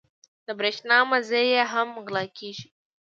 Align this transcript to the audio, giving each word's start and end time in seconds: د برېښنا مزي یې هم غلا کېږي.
د 0.45 0.47
برېښنا 0.59 0.97
مزي 1.09 1.43
یې 1.53 1.63
هم 1.73 1.89
غلا 2.05 2.23
کېږي. 2.37 2.67